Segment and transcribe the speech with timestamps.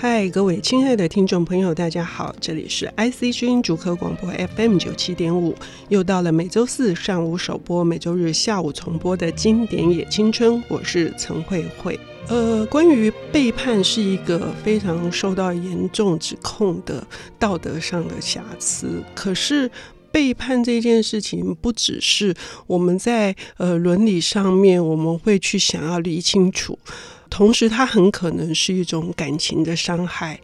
[0.00, 5.52] 嗨，各位亲爱的听众朋友，大家好，这里是 IC 之音竹科广播 FM 九七点五，
[5.88, 11.98] 又到了每周四上午首播、每周日下午重播的经典也青春，我是陈慧慧。
[12.28, 17.04] 呃，关于背叛是一个非常受到严重指控的
[17.36, 19.68] 道德上的瑕疵，可是
[20.12, 22.32] 背叛这件事情不只是
[22.68, 26.78] 我们在呃伦理上面我们会去想要理清楚。
[27.28, 30.40] 同时，它很可能是一种感情的伤害。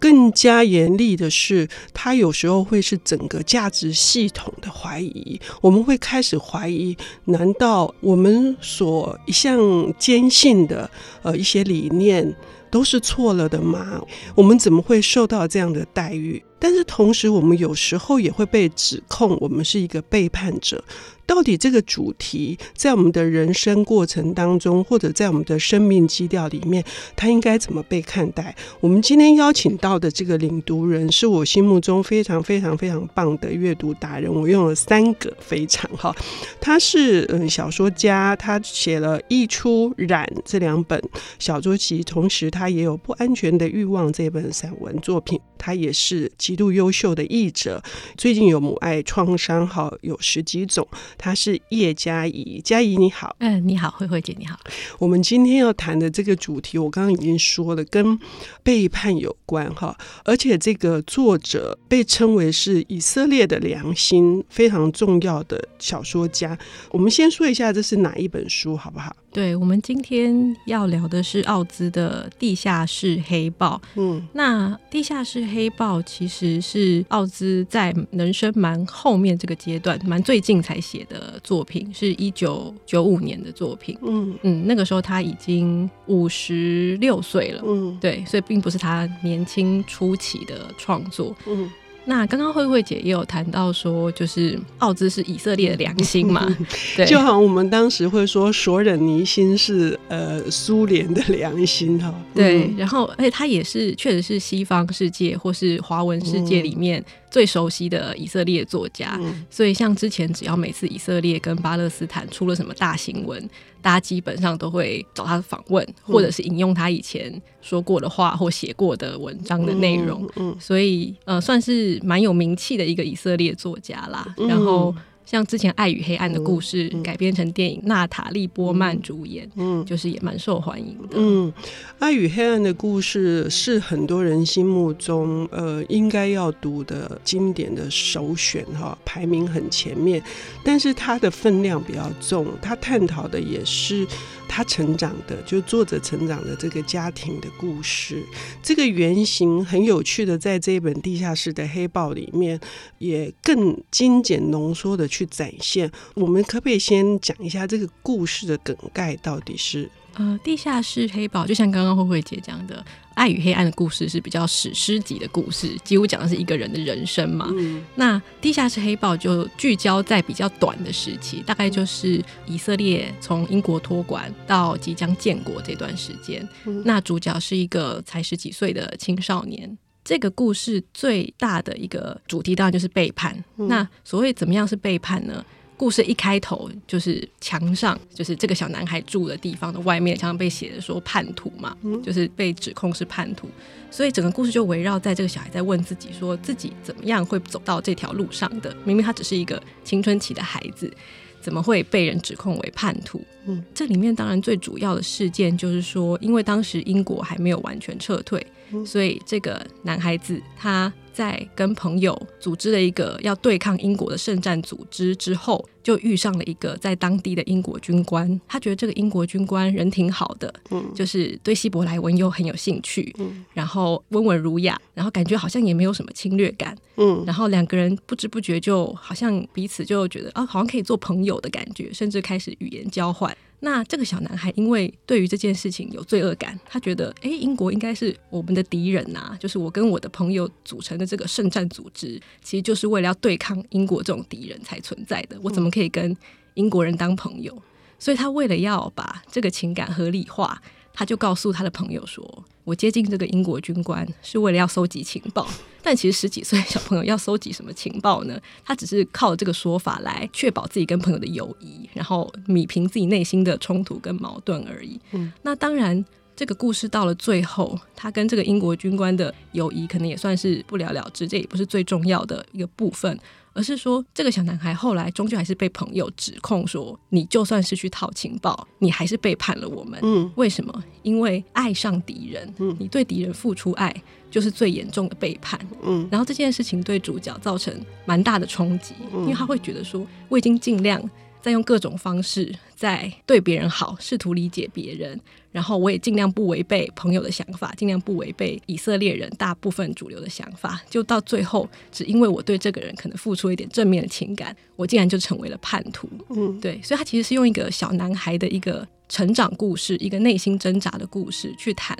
[0.00, 5.40] 更加严厉的是，它有时候会是整个价值系统的怀疑。
[5.62, 6.94] 我们会开始怀疑：
[7.26, 9.58] 难道我们所一向
[9.98, 10.90] 坚信的
[11.22, 12.34] 呃一些理念
[12.70, 14.02] 都是错了的吗？
[14.34, 16.42] 我们怎么会受到这样的待遇？
[16.58, 20.82] 但是同时，我们有时候也会被指控，我们是一个背叛者。
[21.26, 26.84] 到底这个主题在我们的人生过程当中，或者在我们的生命基调里面，
[27.16, 28.54] 它应该怎么被看待？
[28.80, 34.32] 我们今天邀请到的这个领读人，是我心目中非常非常非常棒的阅读达人。
[34.32, 36.14] 我用了三个非常哈，
[36.60, 41.02] 他是嗯小说家，他写了《溢出染》这两本
[41.38, 45.40] 小说集，同时他也有《不安全的欲望》这本散文作品。
[45.64, 47.82] 他也是极度优秀的译者，
[48.18, 50.86] 最近有母爱创伤号有十几种。
[51.16, 54.60] 他是叶嘉怡，嘉怡你好，嗯，你好，慧慧姐你好。
[54.98, 58.18] 我们今天要谈的这个主题，我刚刚已经说了，跟
[58.62, 66.58] 背叛有关哈，而且这个作者被称为是以色列的良心，非常重要的小说家。
[66.90, 69.16] 我们先说一下这是哪一本书，好不好？
[69.32, 73.80] 对，我们今天要聊的是奥兹的《地下室黑豹》。
[73.96, 83.98] 嗯，那《地下室黑豹》其实是奥兹在人生蛮后面这个阶段，蛮最近才写的作品，是一九九五年的作品。
[84.02, 87.62] 嗯嗯，那个时候他已经五十六岁了。
[87.66, 91.34] 嗯，对，所以并不是他年轻初期的创作。
[91.46, 91.70] 嗯。
[92.06, 96.46] 那刚刚慧慧姐也有谈到说，就是奥兹是以色列的良心嘛，
[96.96, 101.98] 对，就好像我们当时会说索忍尼辛是呃苏联的良心。
[101.98, 107.04] 哈，对，然后而且他也是确实是西方世界或是华文世界里面。
[107.30, 113.50] 最熟悉的以色列作家，嗯，所以像之前只要每次以色列跟巴勒斯坦出了什么大新闻，
[113.82, 120.22] 大家基本上都会找他访问，或者是引用他以前说过的话或写过的文章的内容。
[120.36, 124.34] 嗯，嗯，所以呃，算是蛮有名气的一个以色列作家啦。
[124.48, 124.94] 然后。
[125.26, 131.14] 像之前《爱与黑暗的故事》改编成电影，娜塔莉波曼主演，嗯，就是也蛮受欢迎的。
[131.14, 131.50] 嗯，
[131.98, 140.22] 《爱与黑暗的故事》是很多人心目中呃应该要读的经典的首选哈，排名很前面。
[140.62, 144.06] 但是它的分量比较重，它探讨的也是。
[144.48, 148.22] 他成长的，就作者成长的这个家庭的故事，
[148.62, 152.58] 这个原型很有趣的，在这一本《地下室的黑豹》里面，
[152.98, 155.90] 也更精简浓缩的去展现。
[156.14, 159.90] 我们可不可以先讲一下这个故事的梗概到底是？
[160.16, 162.76] 呃，地下室黑豹就像刚刚慧慧姐讲的，
[163.14, 167.48] 《爱与黑暗的故事》是比较史诗级的故事，几乎讲的是一个人的人生嘛。
[167.56, 176.46] 嗯、那地下室黑豹就聚焦在比较短的时期，大概就是以色列从英国托管到即将建国这段时间。
[176.64, 179.78] 嗯、那主角是一个才十几岁的青少年。
[180.04, 183.42] 这个故事最大的一个主题当然就是背叛。
[183.56, 185.42] 嗯、那所谓怎么样是背叛呢？
[185.76, 193.48] 故事一开头就是墙上，就是这个小男孩住的地方的外面，墙上被写的说叛徒嘛，就是被指控是叛徒，
[193.90, 198.74] 所以整个故事就围绕在这个小孩在问自己，说自己怎么样会走到这条路上的？
[198.84, 200.92] 明明他只是一个青春期的孩子，
[201.40, 203.20] 怎么会被人指控为叛徒？
[203.46, 208.46] 嗯，这里面当然最主要的事件就是说，因为当时英国还没有完全撤退，
[208.84, 210.92] 所以这个男孩子他。
[211.14, 218.40] 在跟朋友组织了一个要对抗英国的圣战组织之后，就遇上了一个在当地的英国军官。
[218.48, 233.32] 他觉得这个英国军官人挺好的，嗯，就是对希伯来文又很有兴趣，嗯，然后温文儒雅，然后感觉好像也没有什么侵略感，嗯，然后两个人不知不觉就好像彼此就觉得啊，好像可以做朋友的感觉，甚至开始语言交换。
[233.64, 245.38] 那这个小男孩因为对于这件事情有罪恶感，他觉得，哎，英国应该是我们的敌人呐、啊，就是我跟我的朋友组成的这个圣战组织，其实就是为了要对抗英国这种敌人才存在的。
[245.42, 246.14] 我怎么可以跟
[246.52, 247.56] 英国人当朋友？
[247.98, 250.60] 所以他为了要把这个情感合理化。
[250.94, 252.24] 他就告诉他的朋友说
[252.64, 255.46] ：“我接近这个英国军官是为了要搜集情报。
[255.82, 258.40] ”但其实十几岁的小朋友要搜集什么情报呢？
[258.64, 264.98] 他只是靠这个说法来确保自己跟朋友的友谊，然后弭平自己内心的冲突跟矛盾而已。
[265.10, 266.02] 嗯，那当然，
[266.36, 273.18] 这个故事到了最后，他跟这个英国军官的友谊可能也算是不了了之，这也不是最重要的一个部分。
[273.54, 279.98] 而是说，这个小男孩后来终究还是被朋友指控说，你就算是去套情报，你还是背叛了我们。
[280.02, 280.84] 嗯，为什么？
[281.02, 283.94] 因为爱上敌人，嗯，你对敌人付出爱，
[284.30, 285.58] 就是最严重的背叛。
[285.82, 291.00] 嗯，然后这件事情对主角造成蛮大的冲击，嗯，因为他会觉得说，我已经尽量。
[291.44, 295.20] 在用各种方式在对别人好，试图理解别人，
[295.52, 306.08] 然后我也尽量不违背朋友的想法，尽量不违背以色列人大部分主流的想法，就到最后，只因为我对这个人可能付出一点正面的情感，我竟然就成为了叛徒。
[306.30, 311.94] 嗯，对，所以他其实是用一个小男孩的一个成长故事，一个内心挣扎的故事去谈。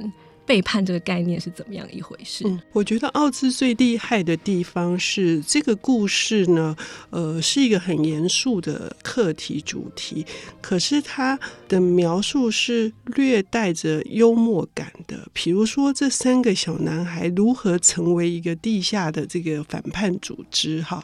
[0.46, 2.44] 背叛这个概念是怎么样一回事？
[2.72, 6.76] 我觉得奥兹最厉害的地方是这个故事呢，
[7.08, 10.26] 呃，是一个很严肃的课题主题，
[10.60, 15.26] 可是他的描述是略带着幽默感的。
[15.32, 20.82] 比如说，这三个小男孩如何成为一个地下的这个反叛组织？
[20.82, 21.02] 哈，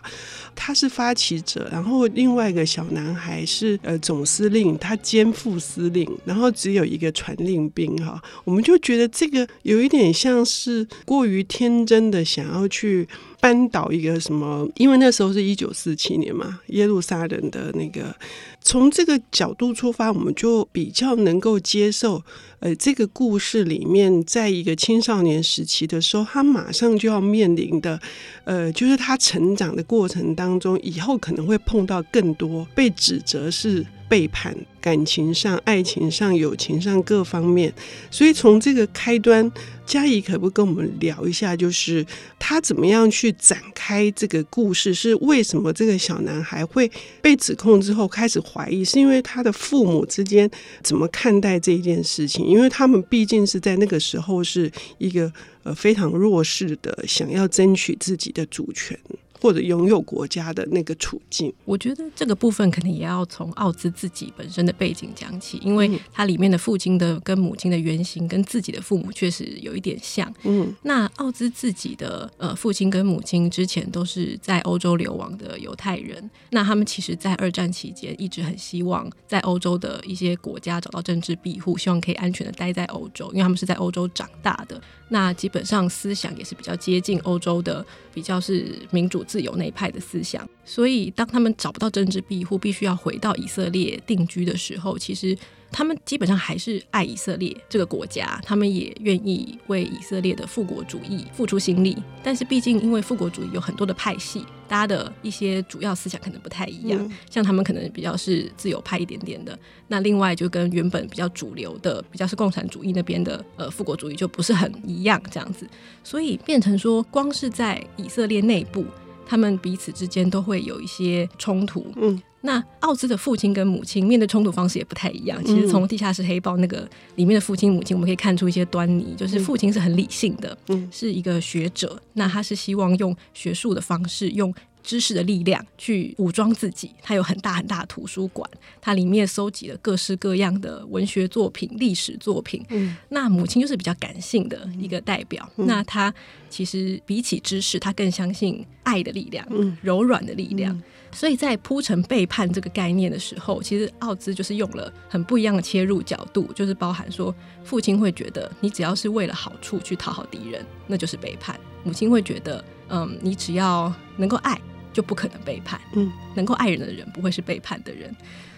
[0.55, 7.97] 他是发起者，然后另外一个小男孩是呃总司令，他兼副司令，然后只有一个传令兵。
[8.05, 9.30] 哈，我们就觉得这。
[9.31, 13.07] 这个有一点像是过于天真的想要去
[13.41, 18.15] 扳倒一个什么，因为那时候是一九四七年嘛，耶路撒冷的那个。
[18.61, 22.23] 从这个角度出发，我们就比较能够接受，
[22.61, 28.01] 呃，这个故事里面，在一个青少年时期的时候，他马上就要面临的，
[28.45, 34.57] 呃，就是他成长的过程当中，以后可能会碰到更多被指责是背叛。
[34.81, 37.71] 感情上、爱情上、友情上各方面，
[38.11, 39.53] 所以从这个开端，
[39.85, 42.03] 嘉怡可不可以跟我们聊一下，就是
[42.39, 44.95] 他怎么样去展开这个故事？
[44.95, 46.91] 是为什么这个小男孩会
[47.21, 48.85] 被指控之后开始怀疑？
[48.85, 50.51] 是因为他的父母之间
[50.83, 52.45] 怎么看待这件事情？
[52.45, 55.33] 因为他们毕竟是在那个时候是一个
[55.63, 58.99] 呃非常弱势的，想要争取自己的主权。
[59.41, 70.33] 或者拥有国家的那个处境，我觉得这个部分可能也要从奥兹自己本身的背景讲起，因为他里面的父亲的跟母亲的原型跟自己的父母确实有一点像。
[70.43, 84.81] 嗯，那奥兹自己的呃父亲跟母亲之前都是在欧洲流亡的犹太人，那他们其实，在二战期间一直很希望在欧洲的一些国家找到政治庇护，希望可以安全的待在欧洲，因为他们是在欧洲长大的。
[85.11, 87.85] 那基本上思想也是比较接近欧洲的，
[88.15, 90.49] 比较是民主自由那一派的思想。
[90.65, 95.37] 所以当他们找不到政治庇护，必须要回到以色列定居的时候，其实。
[95.73, 101.97] 他们基本上还是爱以色列这个国家，他们也愿意为以色列的复国主义付出心力。
[102.23, 107.01] 但是毕竟因为复国主义有很多的派系，大家的一些主要思想可能不太一样。
[107.03, 109.59] 嗯、像他们可能比较是自由派一点点的，
[109.89, 115.67] 那另外就跟原本比较主流的，比较是共产主义那边的呃复国主义就不是很一样这样子，
[116.05, 118.85] 所以变成说光是在以色列内部，
[119.31, 121.87] 他们彼此之间都会有一些冲突。
[121.95, 122.21] 嗯。
[122.43, 125.39] 那奥兹的父亲跟母亲面对冲突方式也不太一样。
[125.45, 130.57] 其实从《地下室黑豹》那个里面的父亲母亲，我们可以看出一些端倪，就是父亲是很理性的，
[130.91, 132.01] 是一个学者。
[132.15, 136.91] 那他是希望用学术的方式，用知识的力量去武装自己。
[137.03, 138.49] 他有很大很大的图书馆，
[138.81, 142.65] 它里面收集了各式各样的文学作品、历史作品。
[143.09, 145.49] 那母亲就是比较感性的一个代表。
[145.57, 146.13] 那他
[146.49, 149.47] 其实比起知识，他更相信爱的力量，
[149.83, 150.81] 柔软的力量。
[151.13, 164.61] 所以在铺陈背叛这个概念的时候，其实奥兹就是用了很不一样的切入角度，就是包含说，父亲会觉得你只要是为了好处去讨好敌人，那就是背叛；母亲会觉得，嗯，你只要能够爱，
[164.93, 165.81] 就不可能背叛。
[165.95, 168.15] 嗯，能够爱人的人不会是背叛的人。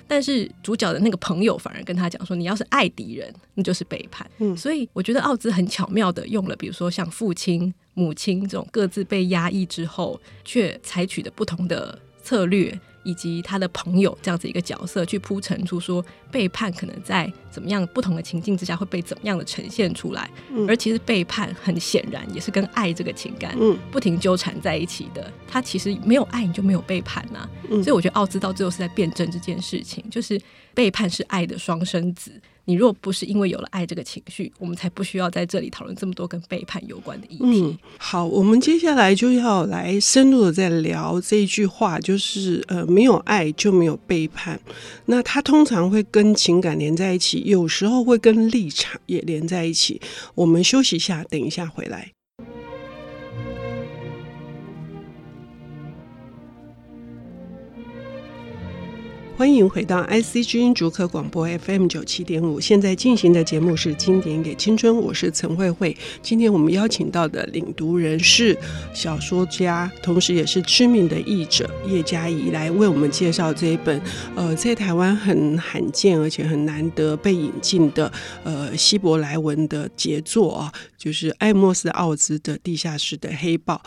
[0.07, 4.29] 但是主角的那个朋友反而跟他讲说，你要是爱敌人，那就是背叛。
[4.39, 11.99] 嗯，所以我觉得奥兹很巧妙的用了，比如说像父亲、母亲这种各自被压抑之后，却采取的不同的。
[12.25, 23.57] 策略以及他的朋友这样子一个角色去铺陈出说背叛可能在怎么样不同的情境之下会被怎么样的呈现出来，嗯、而其实背叛很显然也是跟爱这个情感
[23.91, 25.33] 不停纠缠在一起的。
[25.47, 30.41] 他其实没有爱你就没有背叛呐、啊，嗯、所以我觉得奥兹到最后是在辩证这件事情，就是
[30.73, 32.41] 背叛是爱的双生子。
[32.65, 37.63] 你若不是因为有了爱这个情绪，我们才不需要在这里讨论这么多跟背叛有关的议题。
[37.63, 44.61] 嗯，好，我们接下来就要来深入的再聊这一句话，就是呃，没有爱就没有背叛。
[45.07, 50.01] 那它通常会跟情感连在一起，有时候会跟立场也连在一起。
[50.35, 52.13] 我们休息一下，等一下回来。
[59.35, 65.97] 欢迎回到 IC 之音竹科广播 FM 九七点五，现在进行的节目是《经典给青春》，我是陈慧慧。
[66.23, 68.57] 今天我们邀请到的领读人是
[68.95, 74.01] 小说家，同时也是知名的译者叶嘉仪，来为我们介绍这一本
[74.37, 78.13] 呃，在台湾很罕见而且很难得被引进的
[78.45, 83.81] 呃希伯来文的杰作啊，就是艾莫斯·奥兹的《地下室的黑豹》。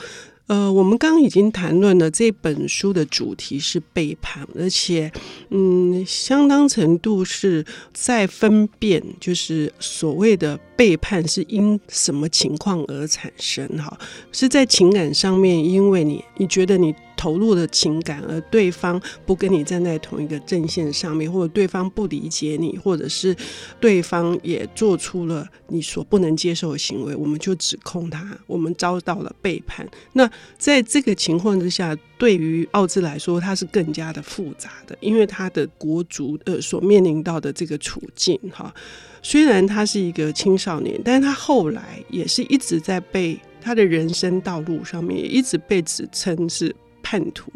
[0.47, 5.11] 呃，我们刚刚已经谈论了这本书的主题是背叛，而且，
[5.49, 13.97] 嗯，相当程度是在分辨，就是所谓的背叛是因什么情况而产生，哈，
[14.31, 16.93] 是在情感上面，因为你你觉得你。
[17.15, 23.36] 投入的情感，而对方不跟你站在同一个阵线上面，或者对方不理解你，或者是
[23.79, 29.88] 对方也做出了你所不能接受的行为，我们就指控他，我们遭到了背叛。
[30.13, 38.74] 那在这个情况之下，对于奥兹来说，他是更加的复杂的，因为他的国族呃所面临到的这个处境哈，
[39.22, 46.75] 虽然他是一个青少年，但是他后来也是一直在被他的人生道路上面也一直被指称是。
[47.05, 47.51] 叛徒，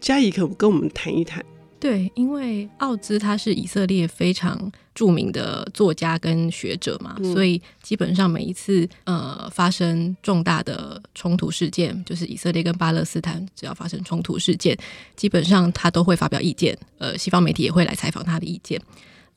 [0.00, 1.44] 嘉仪可不跟我们谈一谈？
[1.78, 14.76] 对，因为奥兹他是以色列非常著名的作家跟学者嘛，嗯、所以基本上每一次呃发生重大的冲突事件，就是以色列跟巴勒斯坦只要发生冲突事件，
[15.14, 16.76] 基本上他都会发表意见。
[16.96, 18.80] 呃，西方媒体也会来采访他的意见。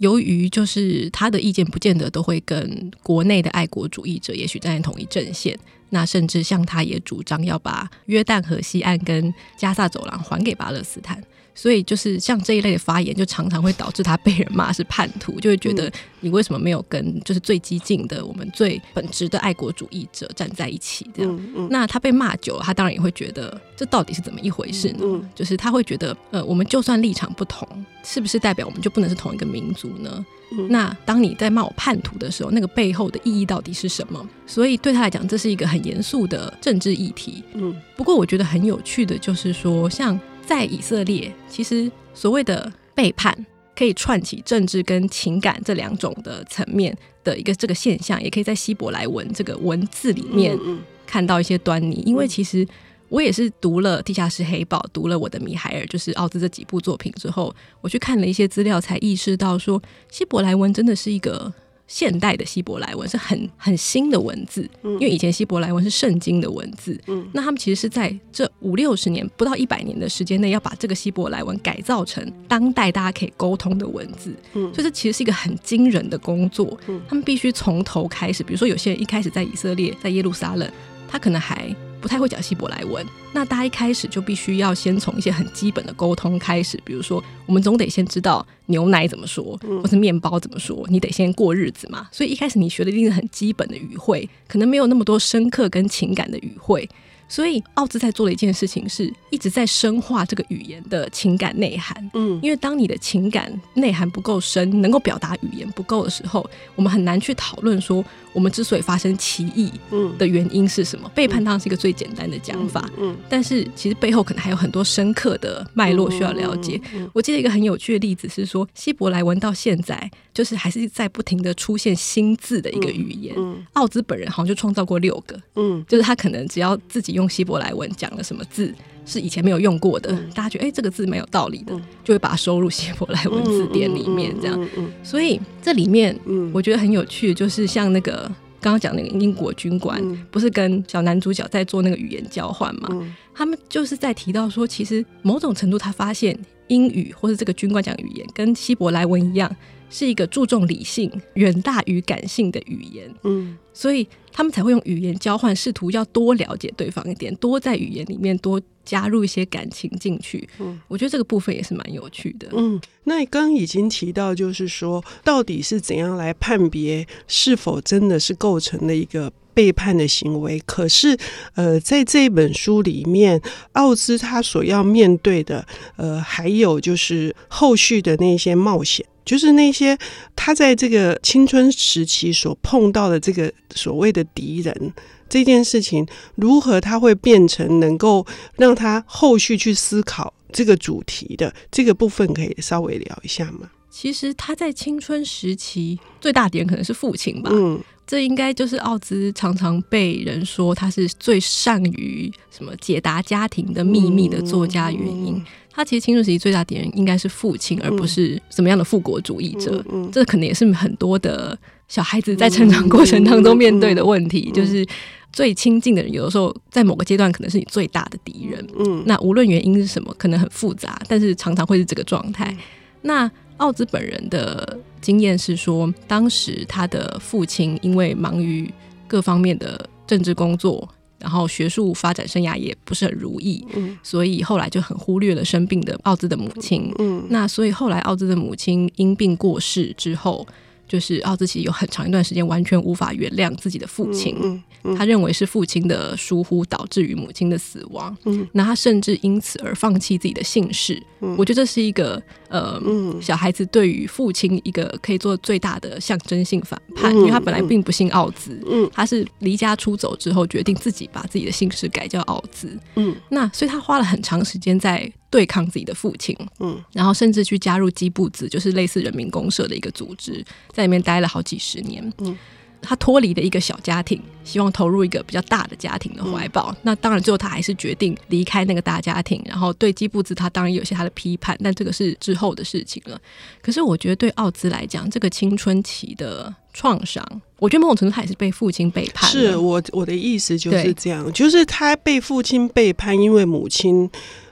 [0.02, 5.58] 由于就是他的意见不见得都会跟国内的爱国主义者也许站在同一阵线。
[5.92, 11.22] 那甚至像他也主张要把约旦河西岸跟加萨走廊还给巴勒斯坦，
[11.54, 21.10] 所以就是像这一类的发言，就常常会导致他被人骂是叛徒，就会觉得你为什么没有跟就是最激进的我们最本质的爱国主义者站在一起？
[21.16, 25.22] 这样，那他被骂久了，他当然也会觉得这到底是怎么一回事呢？
[25.36, 27.68] 就是他会觉得，呃，我们就算立场不同，
[28.04, 30.26] 是不是代表我们就不能是同一个民族呢？
[30.68, 34.28] 那当你在骂我叛徒的时候，那个背后的意义到底是什么？
[34.46, 37.42] 所以对他来讲，这是一个很严肃的政治议题。
[37.54, 40.20] 嗯，不过我觉得很有趣的就是说，像
[40.52, 43.34] 在以色列，其实所谓的背叛
[43.74, 46.94] 可以串起政治跟情感这两种的层面
[47.24, 50.60] 的一个这个现象，也可以在希伯来文这个文字里面
[51.08, 52.68] 看到一些端倪，因为其实。
[53.08, 61.54] 我也是读了《地下室黑豹》，读了《我的米海尔》，就是奥兹这几部作品之后，我去看了一些资料，才意识到说，希伯来文真的是一个
[61.94, 64.66] 现代的希伯来文，是很很新的文字。
[64.82, 66.98] 因为以前希伯来文是圣经的文字，
[67.34, 74.34] 那他们其实是在这五六十年不到一百年的时间内，要把这个希伯来文改造成当代大家可以沟通的文字。
[74.54, 76.80] 所以这其实是一个很惊人的工作。
[77.10, 80.72] 他们必须从头开始，比如说有些人一开始在以色列，在耶路撒冷，
[81.10, 81.76] 他可能还。
[82.02, 92.10] 不太会讲希伯来文，那大家一开始就必须要先从一些很基本的沟通开始，比如说，我们总得先知道牛奶怎么说，或是面包怎么说，你得先过日子嘛。
[92.12, 96.90] 所以一开始你学的一定是很基本的语汇，可能没有那么多深刻跟情感的语汇。
[97.30, 102.12] 所以奥兹在做的一件事情是一直在深化这个语言的情感内涵。
[102.14, 111.10] 嗯，因为当你的情感内涵不够深，能够表达语言不够的时候，我们很难去讨论说我们之所以发生歧义，嗯，的原因是什么？
[111.16, 116.82] 背叛当然是一个最简单的讲法，嗯，但是其实背后可能还有很多深刻的脉络需要了解。
[117.14, 123.34] 我记得一个很有趣的例子是说，希伯来文到现在就是还是在不停的出现新字的一个语言。
[123.72, 127.22] 奥兹本人好像就创造过六个，嗯，就是他可能只要自己用。
[127.22, 128.74] 用希伯来文讲了什么字
[129.06, 134.70] 是以前没有用过的，嗯、大家觉得哎、欸、这个字蛮有道理的，嗯、就会把它收入希伯来文字典里面这样。
[135.04, 136.18] 所以这里面
[136.54, 142.90] 我觉得很有趣，就是像那个刚刚讲那个英国军官，嗯、不是跟小男主角在做那个语言交换嘛？
[142.92, 149.54] 嗯、他们就是在提到说，其实某种程度他发现英语或是这个军官讲语言跟希伯来文一样。
[149.92, 160.48] 是一个注重理性远大于感性的语言，嗯，所以他们才会用语言交换，试图要多了解对方一点，多在语言里面多加入一些感情进去。
[160.60, 162.48] 嗯，我觉得这个部分也是蛮有趣的。
[162.54, 170.58] 嗯，那刚已经提到，就是说到底是怎样来判别是否真的是构成了一个背叛的行为？
[170.66, 171.18] 可是，
[171.56, 173.42] 呃，在这本书里面，
[173.74, 175.68] 奥兹他所要面对的，
[175.98, 179.06] 呃，还有就是后续的那些冒险。
[179.24, 179.98] 就是那些
[180.36, 184.94] 他在这个青春时期所碰到的这个所谓的敌人，
[185.30, 188.26] 这件事情如何他会变成能够
[188.56, 193.70] 让他后续去思考这个主题的这个部分，可以稍微聊一下吗？
[193.90, 197.50] 其实他在青春时期最大敌人可能是父亲吧。
[197.54, 197.80] 嗯。
[198.08, 205.42] 这应该就是奥兹常常被人说他是最善于什么解答家庭的秘密的作家原因。
[205.74, 209.84] 他其实青春期最大敌人应该是父亲，而不是什么样的复国主义者。
[210.12, 214.86] 这可能也是很多的小孩子在成长过程当中面对的问题，就是
[215.32, 218.68] 最亲近的人，有的时候在某个阶段可能是你最大的敌人。
[218.78, 222.46] 嗯，那无论原因是什么，可能很复杂，但是常常会是这个状态。
[222.52, 222.58] 嗯、
[223.02, 228.70] 那奥兹本人的经验是说，当时他的父亲因为忙于
[229.08, 230.88] 各方面的政治工作。
[231.22, 240.46] 然后学术发展生涯也不是很如意，嗯，所以后来就很忽略了生病的奥兹的母亲，嗯，那所以后来奥兹的母亲因病过世之后。
[240.92, 248.14] 就是奥兹奇有很长一段时间完全无法原谅自己的父亲，嗯嗯嗯、他认为是父亲的疏忽导致于母亲的死亡。
[248.26, 251.02] 嗯，那他甚至因此而放弃自己的姓氏。
[251.22, 262.78] 嗯，我觉得这是一个呃，嗯、小孩子对于父亲一个可以做最大的象征性反叛，嗯、因为他本来并不姓奥兹，嗯，他是离家出走之后决定自己把自己的姓氏改叫奥兹。
[262.96, 265.10] 嗯，那所以他花了很长时间在。
[265.32, 272.38] 对抗自己的父亲，嗯，然后甚至去加入基布兹，就是类似人民公社的一个组织，在里面待了好几十年，嗯，
[272.82, 276.72] 他脱离了一个小家庭，希望投入一个比较大的家庭的怀抱。
[276.72, 283.18] 嗯、那当然，最后他还是决定离开那个大家庭，然后对基布兹，他当然有些他的批判，但这个是之后的事情了。
[283.62, 287.24] 可是，我觉得对奥兹来讲，这个青春期的创伤，
[287.58, 289.30] 我觉得某种程度他也是被父亲背叛。
[289.30, 294.10] 是我我的意思就是这样，就是他被父亲背叛，因为母亲。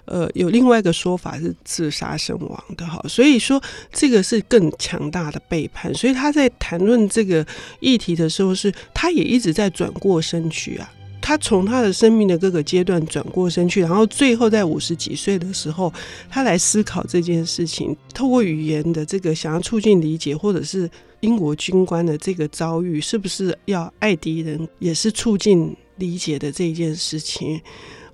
[0.09, 3.61] 呃，有另外一个说法是自杀身亡的哈，所以说
[3.93, 5.93] 这个是更强大的背叛。
[5.93, 7.45] 所以他在谈论这个
[7.79, 10.91] 议题的时候是，他也一直在转过身去啊。
[11.21, 15.93] 他从他的生命的各个阶段转过身去，然后最后在五十几岁的时候，
[16.27, 20.89] 他来思考这件事情，透过语言的这个想要促进理解，或者是
[21.19, 27.61] 英国军官的这个遭遇，是不是要爱敌人，也是促进理解的这一件事情。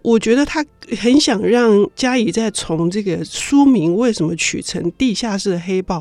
[0.05, 0.63] 我觉得他
[1.01, 5.97] 很想让嘉怡再从这个书名为什么取成《地下室的黑豹》，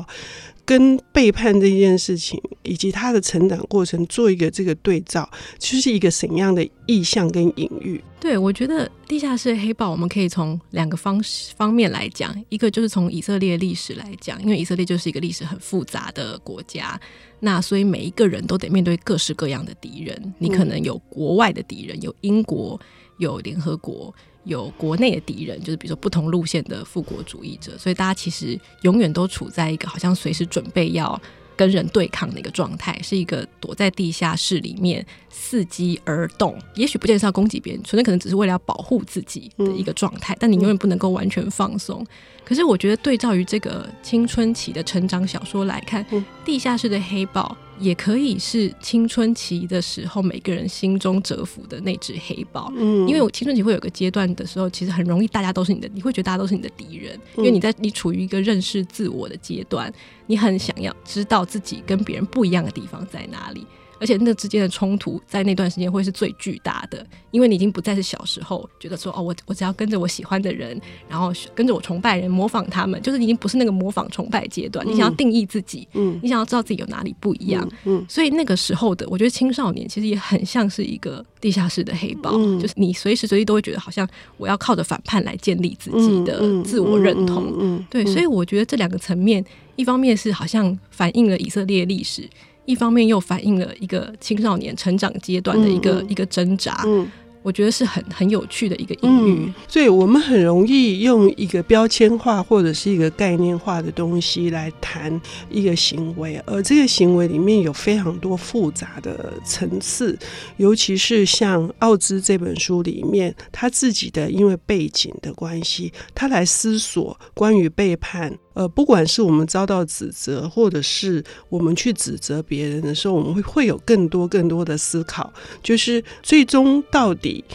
[0.63, 7.99] 跟背叛这件事情以及他的成长过程做一个这个对照，就是一个怎样的意象跟隐喻？
[8.19, 11.19] 对，我觉得《地下室黑豹》我们可以从两个方
[11.57, 16.99] 方面来讲，一个就是从以色列历史来讲，因为以色列就是一个历史很复杂的国家，
[17.39, 22.79] 那所以每一个人都得面对各式各样的敌人，你可能有国外的敌人，有英国。
[23.17, 31.19] 有联合国，有国内的敌人，就是比如说不同路线的复国主义者，所以大家其实永远都处在一个好像随时准备要
[31.55, 42.01] 跟人对抗的一个状态，是一个躲在地下室里面伺机而动，也许不见得是要攻击别人，纯粹可能只是为了要保护自己的一个状态，嗯、但你永远不能够完全放松。
[42.01, 42.07] 嗯、
[42.43, 47.55] 可是我觉得对照于这个青春期的成长小说来看，嗯、地下室的黑豹。
[47.79, 52.71] 也可以是青春期的时候，每个人心中蛰伏的那只黑豹。
[52.75, 59.91] 嗯，因为我青春期会有个阶段的时候，其实很容易大家都是你的，你会觉得大家都是你的敌人，因为你在你处于一个认识自我的阶段，
[60.27, 63.65] 你很想要知道自己跟别人不一样的地方在哪里。
[64.05, 74.85] 而且那之间的冲突在那段时间会是最巨大的，因为你已经不再是小时候觉得说哦，我我只要跟着我喜欢的人，然后跟着我崇拜人，模仿他们，就是已经不是那个模仿崇拜阶段。
[74.85, 89.43] 嗯、你想要定义自己，嗯，你想要知道自己有哪里不一样，嗯，嗯，所以那个时候的，我觉得青少年其实也很像是一个地下室的黑豹，嗯、就是你随时随地都会觉得好像我要靠着反叛来建立自己的自我认同，嗯对，所以我觉得这两个层面，
[89.75, 92.29] 一方面是好像反映了以色列历史。
[92.65, 96.81] 一方面又反映了一个青少年成长阶段的一个、嗯、一个挣扎。
[96.85, 97.09] 嗯
[97.45, 110.17] 我觉得是很很有趣的一个隐喻，嗯，所以我们很容易用一个标签化或者是一个概念化的东西来谈一个行为，而这个行为里面有非常多复杂的层次，
[110.57, 127.45] 尤其是像奥兹这本书里面他自己的因为背景的关系，他来思索关于背叛，呃，不管是我们遭到指责，或者是我们去指责别人的时候，我们会会有更多更多的思考，就是最终到底。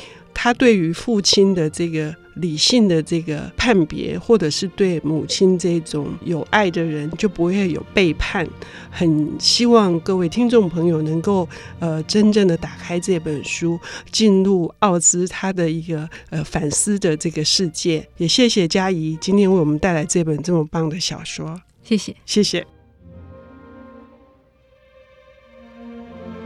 [0.42, 8.48] 他对于父亲的这个理性的这个判别，或者是对母亲这种有爱的人，就不会有背叛。
[8.90, 11.46] 很希望各位听众朋友能够
[11.79, 13.79] 呃真正的打开这本书，
[14.11, 18.09] 进入奥兹他的一个呃反思的这个世界。
[18.16, 22.80] 也谢谢佳怡今天为我们带来这本这么棒的小说，谢谢，谢谢。